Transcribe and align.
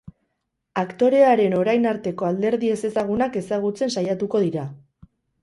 Aktorearen 0.83 1.53
orain 1.57 1.85
arteko 1.89 2.29
alderdi 2.31 2.73
ezezagunak 2.77 3.39
ezagutzen 3.43 3.95
saiatuko 3.99 4.43
dira. 4.49 4.67